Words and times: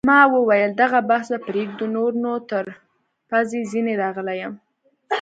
ما 0.09 0.19
وویل: 0.35 0.71
دغه 0.81 0.99
بحث 1.09 1.27
به 1.31 1.39
پرېږدو، 1.47 1.85
نور 1.95 2.11
نو 2.23 2.33
تر 2.49 2.65
پزې 3.29 3.59
ځیني 3.71 3.93
راغلی 4.03 4.35
یم. 4.41 4.53